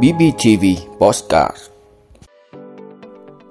[0.00, 0.64] BBTV
[1.00, 1.56] Postcard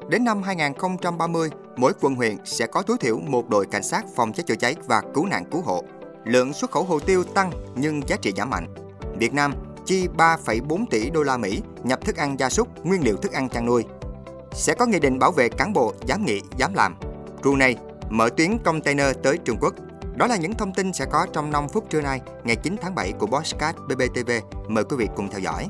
[0.09, 4.33] Đến năm 2030, mỗi quận huyện sẽ có tối thiểu một đội cảnh sát phòng
[4.33, 5.83] cháy chữa cháy và cứu nạn cứu hộ.
[6.25, 8.67] Lượng xuất khẩu hồ tiêu tăng nhưng giá trị giảm mạnh.
[9.19, 9.53] Việt Nam
[9.85, 13.49] chi 3,4 tỷ đô la Mỹ nhập thức ăn gia súc, nguyên liệu thức ăn
[13.49, 13.83] chăn nuôi.
[14.51, 16.95] Sẽ có nghị định bảo vệ cán bộ dám nghĩ, dám làm.
[17.41, 17.75] Brunei
[18.09, 19.73] mở tuyến container tới Trung Quốc.
[20.21, 22.95] Đó là những thông tin sẽ có trong 5 phút trưa nay, ngày 9 tháng
[22.95, 24.31] 7 của Bosscat BBTV.
[24.67, 25.69] Mời quý vị cùng theo dõi.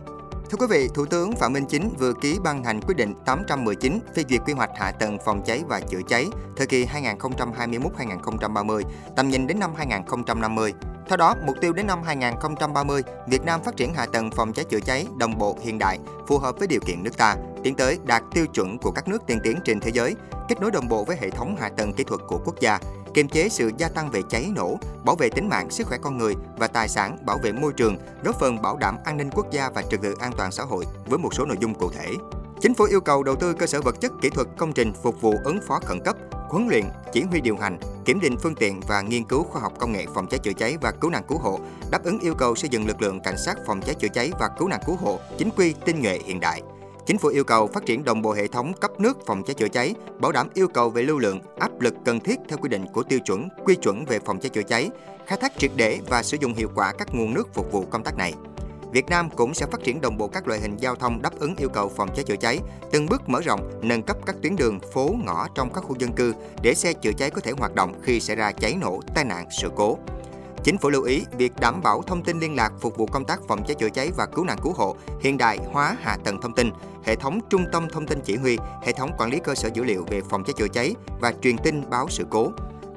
[0.50, 4.00] Thưa quý vị, Thủ tướng Phạm Minh Chính vừa ký ban hành quyết định 819
[4.15, 6.27] phê duyệt quy hoạch hạ tầng phòng cháy và chữa cháy
[6.57, 8.82] thời kỳ 2021-2030,
[9.15, 10.74] tầm nhìn đến năm 2050.
[11.07, 14.65] Theo đó, mục tiêu đến năm 2030, Việt Nam phát triển hạ tầng phòng cháy
[14.69, 17.99] chữa cháy đồng bộ hiện đại, phù hợp với điều kiện nước ta, tiến tới
[18.05, 20.15] đạt tiêu chuẩn của các nước tiên tiến trên thế giới,
[20.51, 22.79] kết nối đồng bộ với hệ thống hạ tầng kỹ thuật của quốc gia,
[23.14, 26.18] kiềm chế sự gia tăng về cháy nổ, bảo vệ tính mạng, sức khỏe con
[26.18, 29.51] người và tài sản, bảo vệ môi trường, góp phần bảo đảm an ninh quốc
[29.51, 32.14] gia và trật tự an toàn xã hội với một số nội dung cụ thể.
[32.61, 35.22] Chính phủ yêu cầu đầu tư cơ sở vật chất kỹ thuật công trình phục
[35.22, 36.16] vụ ứng phó khẩn cấp,
[36.49, 39.73] huấn luyện, chỉ huy điều hành, kiểm định phương tiện và nghiên cứu khoa học
[39.79, 41.59] công nghệ phòng cháy chữa cháy và cứu nạn cứu hộ,
[41.91, 44.49] đáp ứng yêu cầu xây dựng lực lượng cảnh sát phòng cháy chữa cháy và
[44.59, 46.61] cứu nạn cứu hộ chính quy, tinh nhuệ hiện đại.
[47.05, 49.67] Chính phủ yêu cầu phát triển đồng bộ hệ thống cấp nước phòng cháy chữa
[49.67, 52.85] cháy, bảo đảm yêu cầu về lưu lượng, áp lực cần thiết theo quy định
[52.94, 54.89] của tiêu chuẩn, quy chuẩn về phòng cháy chữa cháy,
[55.25, 58.03] khai thác triệt để và sử dụng hiệu quả các nguồn nước phục vụ công
[58.03, 58.33] tác này.
[58.91, 61.55] Việt Nam cũng sẽ phát triển đồng bộ các loại hình giao thông đáp ứng
[61.55, 62.59] yêu cầu phòng cháy chữa cháy,
[62.91, 66.13] từng bước mở rộng, nâng cấp các tuyến đường, phố, ngõ trong các khu dân
[66.13, 69.25] cư để xe chữa cháy có thể hoạt động khi xảy ra cháy nổ, tai
[69.25, 69.97] nạn, sự cố.
[70.63, 73.39] Chính phủ lưu ý việc đảm bảo thông tin liên lạc phục vụ công tác
[73.47, 76.55] phòng cháy chữa cháy và cứu nạn cứu hộ, hiện đại hóa hạ tầng thông
[76.55, 76.71] tin,
[77.03, 79.83] hệ thống trung tâm thông tin chỉ huy, hệ thống quản lý cơ sở dữ
[79.83, 82.51] liệu về phòng cháy chữa cháy và truyền tin báo sự cố.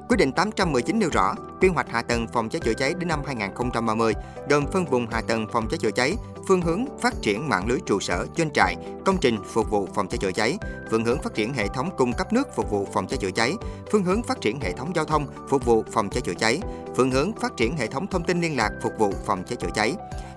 [0.09, 3.21] Quyết định 819 nêu rõ, quy hoạch hạ tầng phòng cháy chữa cháy đến năm
[3.25, 4.13] 2030
[4.49, 6.15] gồm phân vùng hạ tầng phòng cháy chữa cháy,
[6.47, 10.07] phương hướng phát triển mạng lưới trụ sở, doanh trại, công trình phục vụ phòng
[10.07, 10.57] cháy chữa cháy,
[10.91, 13.53] phương hướng phát triển hệ thống cung cấp nước phục vụ phòng cháy chữa cháy,
[13.91, 16.59] phương hướng phát triển hệ thống giao thông phục vụ phòng cháy chữa cháy,
[16.95, 19.69] phương hướng phát triển hệ thống thông tin liên lạc phục vụ phòng cháy chữa
[19.75, 19.95] cháy.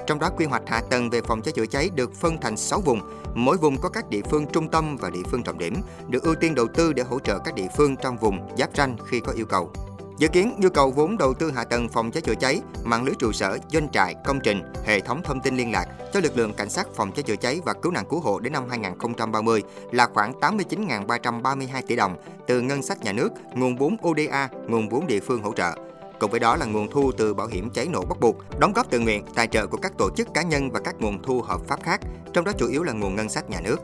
[0.08, 2.80] Trong đó quy hoạch hạ tầng về phòng cháy chữa cháy được phân thành 6
[2.80, 3.00] vùng,
[3.34, 5.74] mỗi vùng có các địa phương trung tâm và địa phương trọng điểm,
[6.08, 8.96] được ưu tiên đầu tư để hỗ trợ các địa phương trong vùng giáp ranh
[9.06, 9.72] khi có yêu cầu.
[10.18, 13.14] Dự kiến nhu cầu vốn đầu tư hạ tầng phòng cháy chữa cháy, mạng lưới
[13.18, 16.52] trụ sở, doanh trại, công trình, hệ thống thông tin liên lạc cho lực lượng
[16.52, 20.06] cảnh sát phòng cháy chữa cháy và cứu nạn cứu hộ đến năm 2030 là
[20.14, 22.16] khoảng 89.332 tỷ đồng
[22.46, 25.87] từ ngân sách nhà nước, nguồn vốn ODA, nguồn vốn địa phương hỗ trợ.
[26.20, 28.90] Cùng với đó là nguồn thu từ bảo hiểm cháy nổ bắt buộc, đóng góp
[28.90, 31.60] tự nguyện, tài trợ của các tổ chức cá nhân và các nguồn thu hợp
[31.68, 32.00] pháp khác,
[32.32, 33.76] trong đó chủ yếu là nguồn ngân sách nhà nước.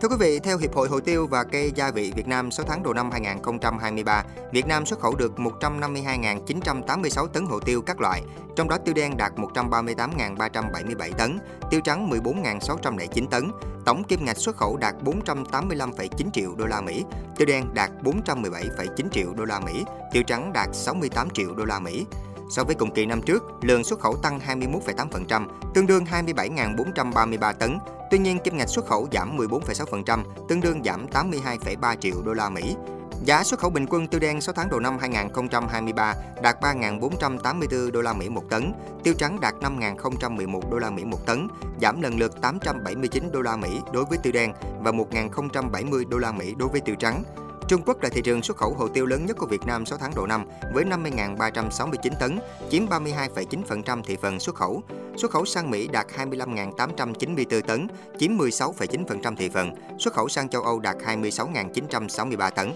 [0.00, 2.66] Thưa quý vị, theo Hiệp hội Hồ tiêu và cây gia vị Việt Nam 6
[2.66, 8.22] tháng đầu năm 2023, Việt Nam xuất khẩu được 152.986 tấn hồ tiêu các loại,
[8.56, 11.38] trong đó tiêu đen đạt 138.377 tấn,
[11.70, 13.50] tiêu trắng 14.609 tấn.
[13.84, 17.04] Tổng kim ngạch xuất khẩu đạt 485,9 triệu đô la Mỹ,
[17.36, 21.78] tiêu đen đạt 417,9 triệu đô la Mỹ, tiêu trắng đạt 68 triệu đô la
[21.78, 22.06] Mỹ.
[22.50, 27.78] So với cùng kỳ năm trước, lượng xuất khẩu tăng 21,8%, tương đương 27.433 tấn.
[28.10, 32.48] Tuy nhiên, kim ngạch xuất khẩu giảm 14,6%, tương đương giảm 82,3 triệu đô la
[32.48, 32.76] Mỹ.
[33.24, 38.00] Giá xuất khẩu bình quân tiêu đen 6 tháng đầu năm 2023 đạt 3.484 đô
[38.00, 38.72] la Mỹ một tấn,
[39.04, 41.48] tiêu trắng đạt 5.011 đô la Mỹ một tấn,
[41.82, 46.32] giảm lần lượt 879 đô la Mỹ đối với tiêu đen và 1.070 đô la
[46.32, 47.22] Mỹ đối với tiêu trắng.
[47.68, 49.98] Trung Quốc là thị trường xuất khẩu hồ tiêu lớn nhất của Việt Nam 6
[49.98, 52.38] tháng đầu năm với 50.369 tấn,
[52.70, 54.82] chiếm 32,9% thị phần xuất khẩu.
[55.16, 57.86] Xuất khẩu sang Mỹ đạt 25.894 tấn,
[58.18, 59.70] chiếm 16,9% thị phần.
[59.98, 62.72] Xuất khẩu sang châu Âu đạt 26.963 tấn.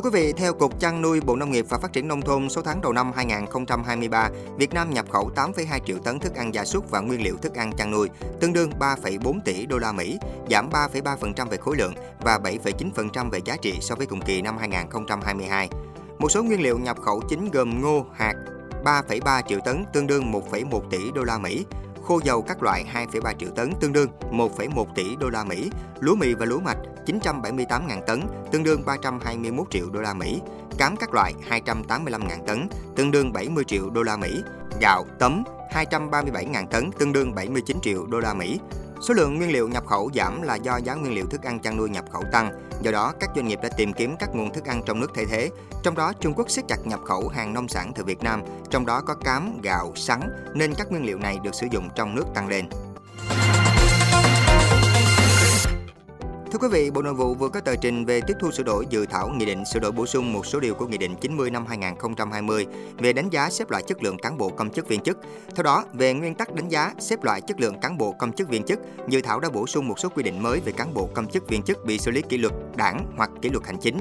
[0.00, 2.50] Thưa quý vị, theo Cục Chăn nuôi Bộ Nông nghiệp và Phát triển Nông thôn
[2.50, 6.64] số tháng đầu năm 2023, Việt Nam nhập khẩu 8,2 triệu tấn thức ăn gia
[6.64, 8.08] súc và nguyên liệu thức ăn chăn nuôi,
[8.40, 10.18] tương đương 3,4 tỷ đô la Mỹ,
[10.50, 14.58] giảm 3,3% về khối lượng và 7,9% về giá trị so với cùng kỳ năm
[14.58, 15.68] 2022.
[16.18, 18.34] Một số nguyên liệu nhập khẩu chính gồm ngô, hạt,
[18.84, 21.64] 3,3 triệu tấn tương đương 1,1 tỷ đô la Mỹ,
[22.10, 25.70] khô dầu các loại 2,3 triệu tấn tương đương 1,1 tỷ đô la Mỹ,
[26.00, 28.20] lúa mì và lúa mạch 978.000 tấn
[28.52, 30.40] tương đương 321 triệu đô la Mỹ,
[30.78, 34.42] cám các loại 285.000 tấn tương đương 70 triệu đô la Mỹ,
[34.80, 35.42] gạo, tấm
[35.72, 38.60] 237.000 tấn tương đương 79 triệu đô la Mỹ,
[39.00, 41.76] Số lượng nguyên liệu nhập khẩu giảm là do giá nguyên liệu thức ăn chăn
[41.76, 42.50] nuôi nhập khẩu tăng,
[42.82, 45.26] do đó các doanh nghiệp đã tìm kiếm các nguồn thức ăn trong nước thay
[45.26, 45.50] thế.
[45.82, 48.86] Trong đó Trung Quốc siết chặt nhập khẩu hàng nông sản từ Việt Nam, trong
[48.86, 50.20] đó có cám, gạo, sắn
[50.54, 52.68] nên các nguyên liệu này được sử dụng trong nước tăng lên.
[56.52, 58.86] Thưa quý vị, Bộ Nội vụ vừa có tờ trình về tiếp thu sửa đổi
[58.90, 61.50] dự thảo nghị định sửa đổi bổ sung một số điều của nghị định 90
[61.50, 62.66] năm 2020
[62.98, 65.18] về đánh giá xếp loại chất lượng cán bộ công chức viên chức.
[65.56, 68.48] Theo đó, về nguyên tắc đánh giá xếp loại chất lượng cán bộ công chức
[68.48, 71.08] viên chức, dự thảo đã bổ sung một số quy định mới về cán bộ
[71.14, 73.98] công chức viên chức bị xử lý kỷ luật đảng hoặc kỷ luật hành chính.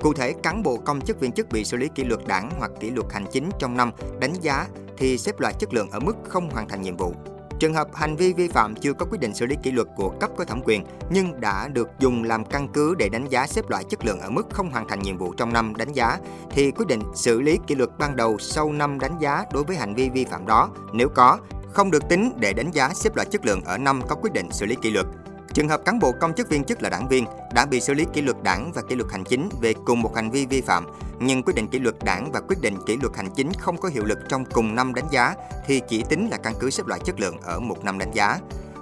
[0.00, 2.70] Cụ thể, cán bộ công chức viên chức bị xử lý kỷ luật đảng hoặc
[2.80, 3.90] kỷ luật hành chính trong năm
[4.20, 4.66] đánh giá
[4.96, 7.14] thì xếp loại chất lượng ở mức không hoàn thành nhiệm vụ.
[7.62, 10.08] Trường hợp hành vi vi phạm chưa có quyết định xử lý kỷ luật của
[10.08, 13.70] cấp có thẩm quyền nhưng đã được dùng làm căn cứ để đánh giá xếp
[13.70, 16.18] loại chất lượng ở mức không hoàn thành nhiệm vụ trong năm đánh giá
[16.50, 19.76] thì quyết định xử lý kỷ luật ban đầu sau năm đánh giá đối với
[19.76, 21.38] hành vi vi phạm đó nếu có
[21.72, 24.50] không được tính để đánh giá xếp loại chất lượng ở năm có quyết định
[24.52, 25.06] xử lý kỷ luật.
[25.54, 27.24] Trường hợp cán bộ công chức viên chức là đảng viên
[27.54, 30.16] đã bị xử lý kỷ luật đảng và kỷ luật hành chính về cùng một
[30.16, 30.86] hành vi vi phạm,
[31.26, 33.88] nhưng quyết định kỷ luật đảng và quyết định kỷ luật hành chính không có
[33.88, 35.34] hiệu lực trong cùng năm đánh giá
[35.66, 38.38] thì chỉ tính là căn cứ xếp loại chất lượng ở một năm đánh giá.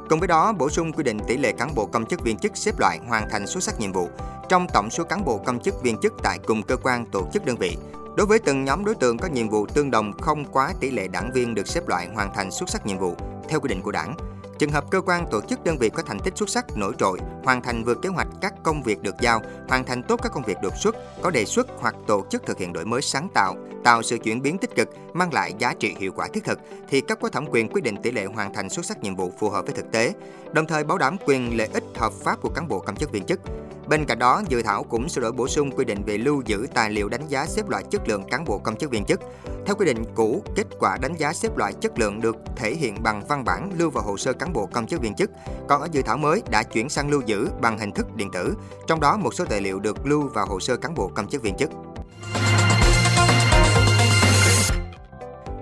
[0.09, 2.57] Cùng với đó, bổ sung quy định tỷ lệ cán bộ công chức viên chức
[2.57, 4.09] xếp loại hoàn thành xuất sắc nhiệm vụ
[4.49, 7.45] trong tổng số cán bộ công chức viên chức tại cùng cơ quan tổ chức
[7.45, 7.77] đơn vị.
[8.17, 11.09] Đối với từng nhóm đối tượng có nhiệm vụ tương đồng không quá tỷ lệ
[11.09, 13.17] đảng viên được xếp loại hoàn thành xuất sắc nhiệm vụ
[13.49, 14.15] theo quy định của Đảng.
[14.61, 17.19] Trường hợp cơ quan tổ chức đơn vị có thành tích xuất sắc nổi trội,
[17.45, 20.43] hoàn thành vượt kế hoạch các công việc được giao, hoàn thành tốt các công
[20.43, 23.57] việc đột xuất, có đề xuất hoặc tổ chức thực hiện đổi mới sáng tạo,
[23.85, 26.59] tạo sự chuyển biến tích cực, mang lại giá trị hiệu quả thiết thực
[26.89, 29.33] thì cấp có thẩm quyền quyết định tỷ lệ hoàn thành xuất sắc nhiệm vụ
[29.39, 30.13] phù hợp với thực tế,
[30.53, 33.25] đồng thời bảo đảm quyền lợi ích hợp pháp của cán bộ công chức viên
[33.25, 33.41] chức.
[33.89, 36.67] Bên cạnh đó, dự thảo cũng sửa đổi bổ sung quy định về lưu giữ
[36.75, 39.21] tài liệu đánh giá xếp loại chất lượng cán bộ công chức viên chức.
[39.67, 43.03] Theo quy định cũ, kết quả đánh giá xếp loại chất lượng được thể hiện
[43.03, 45.31] bằng văn bản lưu vào hồ sơ cán cán bộ công chức viên chức,
[45.69, 48.55] còn ở dự thảo mới đã chuyển sang lưu giữ bằng hình thức điện tử,
[48.87, 51.43] trong đó một số tài liệu được lưu vào hồ sơ cán bộ công chức
[51.43, 51.71] viên chức.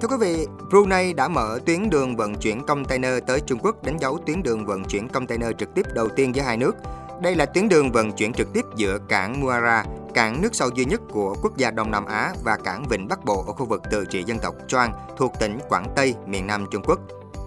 [0.00, 3.98] Thưa quý vị, Brunei đã mở tuyến đường vận chuyển container tới Trung Quốc đánh
[4.00, 6.76] dấu tuyến đường vận chuyển container trực tiếp đầu tiên giữa hai nước.
[7.22, 9.84] Đây là tuyến đường vận chuyển trực tiếp giữa cảng Muara,
[10.14, 13.24] cảng nước sâu duy nhất của quốc gia Đông Nam Á và cảng Vịnh Bắc
[13.24, 16.66] Bộ ở khu vực tự trị dân tộc Choang thuộc tỉnh Quảng Tây, miền Nam
[16.70, 16.98] Trung Quốc.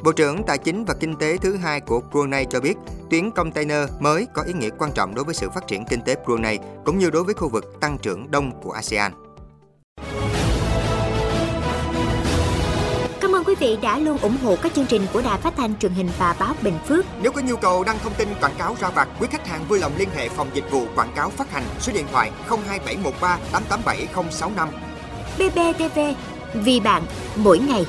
[0.03, 2.73] Bộ trưởng Tài chính và Kinh tế thứ hai của Brunei cho biết,
[3.09, 6.15] tuyến container mới có ý nghĩa quan trọng đối với sự phát triển kinh tế
[6.25, 9.11] Brunei cũng như đối với khu vực tăng trưởng đông của ASEAN.
[13.51, 16.09] quý vị đã luôn ủng hộ các chương trình của Đài Phát thanh truyền hình
[16.17, 17.05] và báo Bình Phước.
[17.21, 19.79] Nếu có nhu cầu đăng thông tin quảng cáo ra vặt, quý khách hàng vui
[19.79, 24.69] lòng liên hệ phòng dịch vụ quảng cáo phát hành số điện thoại 02713 887065.
[25.37, 25.99] BBTV,
[26.53, 27.03] vì bạn,
[27.35, 27.85] mỗi ngày.